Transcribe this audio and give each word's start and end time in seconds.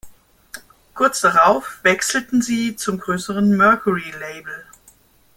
Kurz 0.95 1.21
darauf 1.21 1.77
wechselten 1.83 2.41
sie 2.41 2.75
zum 2.75 2.97
größeren 2.97 3.55
Mercury-Label. 3.55 4.65